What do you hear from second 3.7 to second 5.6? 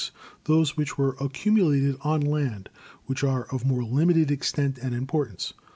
limited extent and importance.